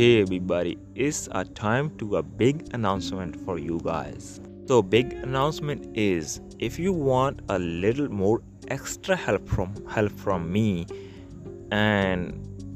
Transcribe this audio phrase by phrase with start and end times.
[0.00, 4.40] Hey everybody, it's a time to a big announcement for you guys.
[4.66, 10.50] So big announcement is if you want a little more extra help from help from
[10.50, 10.86] me
[11.70, 12.32] and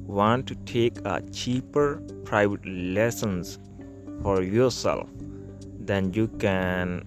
[0.06, 3.58] want to take a cheaper private lessons
[4.20, 5.08] for yourself
[5.80, 7.06] then you can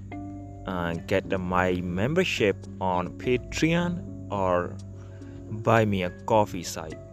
[0.65, 4.75] uh, get my membership on patreon or
[5.61, 7.06] buy me a coffee site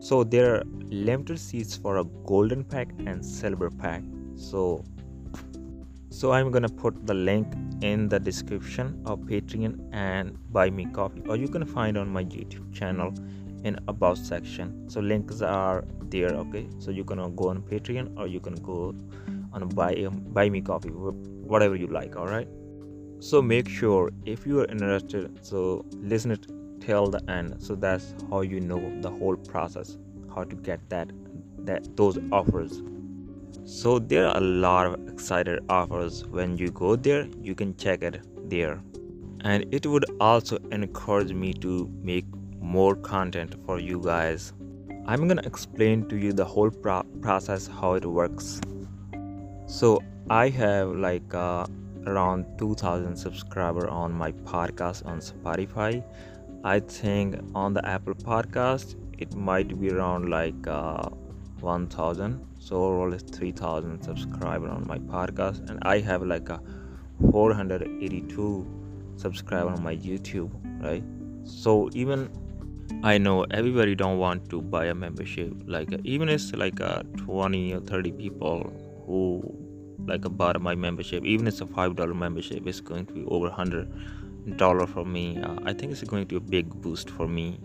[0.00, 4.02] so there are limited seats for a golden pack and silver pack.
[4.36, 4.84] So
[6.10, 7.46] so i'm gonna put the link
[7.82, 12.24] in the description of patreon and buy me coffee or you can find on my
[12.24, 13.12] youtube channel
[13.64, 14.88] in about section.
[14.88, 16.68] So links are there okay?
[16.78, 18.94] So you can go on patreon or you can go
[19.52, 22.48] on buy um, buy me coffee whatever you like all right?
[23.20, 26.46] So make sure if you are interested so listen it
[26.88, 29.96] till the end so that's how you know the whole process
[30.34, 31.10] how to get that
[31.68, 32.82] that those offers.
[33.64, 36.24] So there are a lot of excited offers.
[36.26, 38.80] When you go there you can check it there.
[39.40, 42.24] And it would also encourage me to make
[42.60, 44.52] more content for you guys.
[45.06, 48.60] I'm gonna explain to you the whole pro- process how it works.
[49.66, 51.66] So i have like uh,
[52.06, 55.92] around 2000 subscriber on my podcast on spotify
[56.64, 61.08] i think on the apple podcast it might be around like uh,
[61.60, 65.68] 1000 so overall it's 3000 subscriber on my podcast.
[65.70, 66.60] And i have like a
[67.30, 68.66] 482
[69.16, 70.50] subscriber on my youtube
[70.82, 71.02] right?
[71.44, 72.28] So even
[73.02, 75.52] i know everybody don't want to buy a membership.
[75.66, 78.72] Like even it's like a 20 or 30 people
[79.06, 79.42] who
[80.06, 81.24] like bought my membership.
[81.24, 83.90] Even it's a five dollar membership it's going to be over 100
[84.56, 87.60] dollar for me uh, i think it's going to be a big boost for me.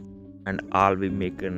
[0.46, 1.58] And i'll be making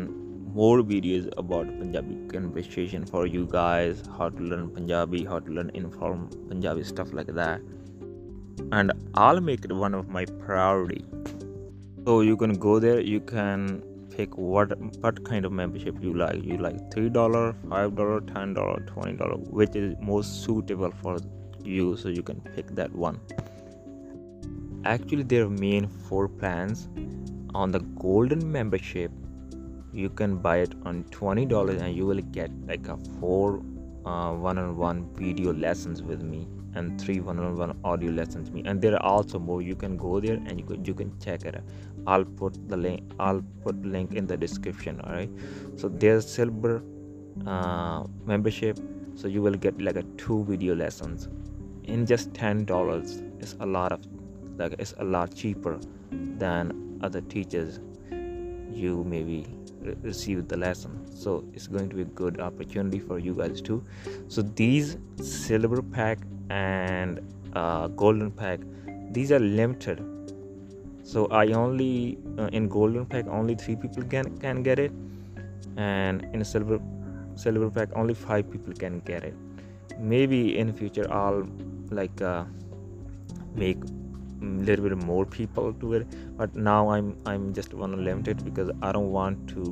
[0.53, 5.71] more videos about punjabi conversation for you guys how to learn punjabi how to learn
[5.79, 7.61] inform punjabi stuff like that.
[8.71, 11.03] And i'll make it one of my priority.
[12.05, 13.81] So you can go there you can
[14.15, 16.43] pick what what kind of membership you like.
[16.51, 21.17] You like three dollar five dollar ten dollar twenty dollar which is most suitable for
[21.63, 23.19] you so you can pick that one
[24.85, 26.89] actually there are main four plans.
[27.53, 29.11] On the golden membership
[29.93, 33.61] you can buy it on $20 and you will get like a four
[34.05, 38.69] uh, one-on-one video lessons with me and three one-on-one audio lessons with me.
[38.69, 39.61] And there are also more.
[39.61, 41.63] You can go there and you can, you can check it
[42.07, 45.29] i'll put the link i'll put link in the description all right?
[45.75, 46.83] So there's silver
[47.45, 48.79] uh, membership.
[49.15, 51.29] So you will get like a two video lessons.
[51.85, 54.01] In just ten dollars it's a lot of
[54.57, 55.79] like it's a lot cheaper
[56.11, 57.79] than other teachers.
[58.71, 59.45] You maybe
[60.01, 61.05] receive the lesson.
[61.15, 63.83] So it's going to be a good opportunity for you guys too.
[64.27, 67.21] So these silver pack and
[67.53, 68.59] uh, golden pack
[69.11, 70.03] these are limited.
[71.03, 74.91] So i only uh, in golden pack only three people can can get it.
[75.77, 76.79] And in silver
[77.35, 79.35] silver pack only five people can get it.
[79.99, 81.47] Maybe in future i'll
[81.91, 82.43] like uh,
[83.55, 83.77] make
[84.41, 86.07] little bit more people to it
[86.37, 89.63] but now i'm i'm just want to limit it because i don't want to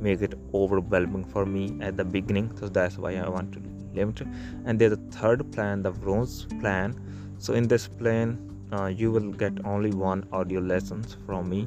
[0.00, 2.50] make it overwhelming for me at the beginning.
[2.58, 3.62] So that's why i want to
[3.94, 4.20] limit.
[4.20, 4.28] It
[4.64, 6.94] and there's a third plan the bronze plan.
[7.38, 8.38] So in this plan
[8.72, 11.66] uh, you will get only one audio lessons from me.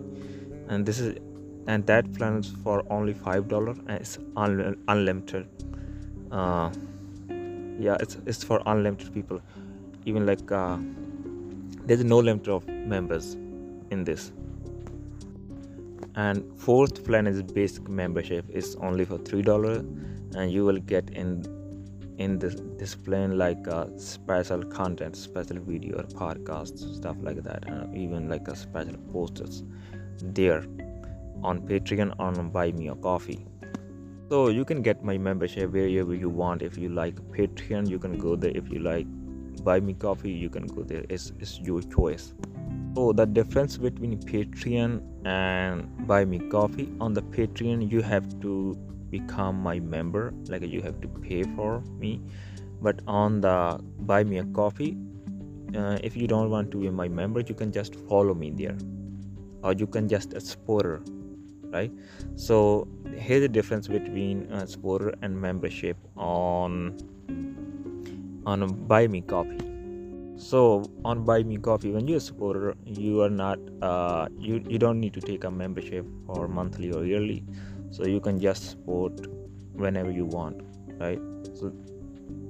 [0.68, 1.18] And this is
[1.68, 5.48] and that plan is for only five dollar and it's un- unlimited.
[6.32, 6.72] Uh,
[7.80, 9.42] yeah it's, it's for unlimited people.
[10.06, 10.78] Even like uh,
[11.92, 13.34] there's no limit of members
[13.90, 14.32] in this.
[16.16, 18.46] And fourth plan is basic membership.
[18.50, 19.74] Is only for three dollar
[20.36, 21.44] and you will get in
[22.18, 27.68] in this this plan like uh, special content special video or podcasts stuff like that
[27.68, 29.64] and even like a special posters
[30.40, 30.64] there
[31.44, 33.46] on patreon on buy me a coffee.
[34.30, 36.62] So you can get my membership wherever you want.
[36.62, 38.56] If you like patreon you can go there.
[38.56, 39.08] If you like
[39.64, 41.04] buy me coffee you can go there.
[41.10, 42.34] It's, it's your choice.
[42.96, 48.78] So the difference between patreon and buy me coffee on the patreon you have to
[49.10, 52.22] become my member like you have to pay for me.
[52.82, 54.98] But on the buy me a coffee
[55.76, 58.78] uh, if you don't want to be my member you can just follow me there.
[59.64, 61.02] Or you can just a supporter
[61.72, 61.92] right?
[62.36, 66.98] So here's the difference between a supporter and membership on
[68.46, 69.60] on buy me coffee.
[70.38, 74.80] So on buy me coffee when you're a supporter you are not uh, you you
[74.80, 77.44] don't need to take a membership or monthly or yearly.
[77.92, 79.28] So you can just support
[79.74, 80.62] whenever you want
[81.00, 81.20] right?
[81.54, 81.74] So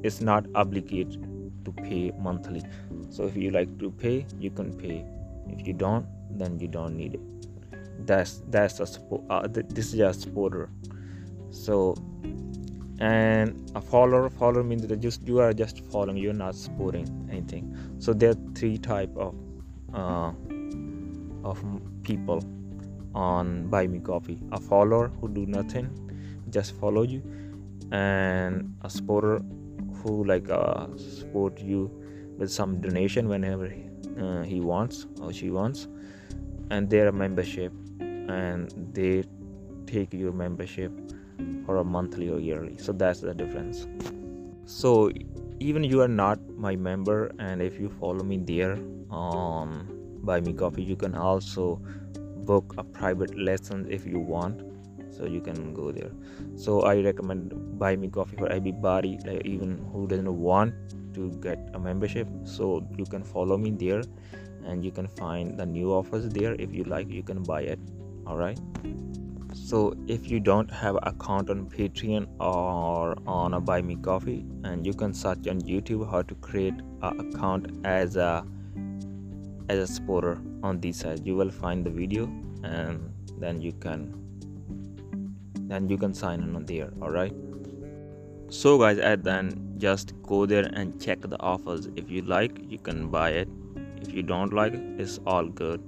[0.03, 1.21] it's not obligated
[1.65, 2.63] to pay monthly.
[3.09, 5.05] So if you like to pay you can pay.
[5.49, 6.05] If you don't
[6.37, 8.07] then you don't need it.
[8.07, 10.69] That's that's a support uh, this is a supporter.
[11.49, 11.95] So
[13.01, 17.75] and a follower follower means that just you are just following you're not supporting anything.
[17.97, 19.33] So there are three type of
[19.91, 20.31] uh,
[21.43, 21.63] of
[22.03, 22.43] people
[23.15, 24.39] on buy me coffee.
[24.51, 25.89] A follower who do nothing
[26.51, 27.23] just follow you.
[27.91, 29.41] And a supporter
[29.95, 31.89] who like uh, support you
[32.37, 33.73] with some donation whenever
[34.19, 35.87] uh, he wants or she wants.
[36.69, 37.73] And their membership.
[37.99, 39.23] And they
[39.87, 40.91] take your membership
[41.65, 42.77] for a monthly or yearly.
[42.77, 43.87] So that's the difference.
[44.65, 45.11] So
[45.59, 48.77] even you are not my member and if you follow me there
[49.09, 49.87] on
[50.23, 51.81] buy me coffee you can also
[52.45, 54.61] book a private lesson if you want.
[55.11, 56.11] So you can go there.
[56.55, 60.73] So i recommend buy me coffee for everybody like even who doesn't want
[61.15, 62.27] to get a membership.
[62.43, 64.03] So you can follow me there
[64.65, 66.55] and you can find the new offers there.
[66.55, 67.79] If you like you can buy it.
[68.25, 68.59] All right
[69.53, 74.85] so if you don't have account on patreon or on a buy me coffee and
[74.85, 78.45] you can search on youtube how to create an account as a
[79.71, 81.25] as a supporter on this side.
[81.25, 82.25] You will find the video
[82.63, 84.17] and then you can
[85.69, 87.33] then you can sign in on there all right
[88.49, 91.87] so guys at then just go there and check the offers.
[91.95, 93.47] If you like you can buy it.
[94.01, 95.81] If you don't like it it's all good